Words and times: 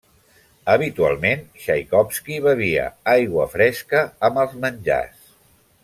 Habitualment 0.75 1.43
Txaikovski 1.65 2.39
bevia 2.47 2.87
aigua 3.15 3.47
fresca 3.55 4.03
amb 4.31 4.43
els 4.47 4.57
menjars. 4.65 5.31